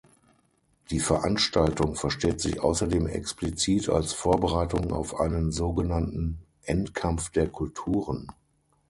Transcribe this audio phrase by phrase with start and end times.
[0.89, 8.27] Die Veranstaltung versteht sich außerdem explizit als Vorbereitung auf einen sogenannten „Endkampf der Kulturen“.